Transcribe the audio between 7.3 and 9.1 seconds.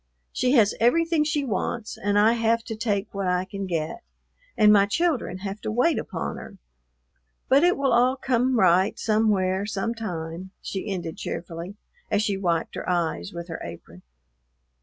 But it will all come right